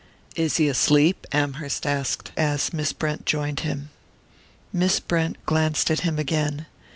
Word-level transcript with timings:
"Is 0.35 0.57
he 0.57 0.67
asleep?" 0.67 1.27
Amherst 1.31 1.85
asked, 1.85 2.31
as 2.35 2.73
Miss 2.73 2.91
Brent 2.91 3.23
joined 3.27 3.59
him. 3.59 3.91
Miss 4.73 4.99
Brent 4.99 5.37
glanced 5.45 5.91
at 5.91 5.99
him 5.99 6.17
again. 6.17 6.65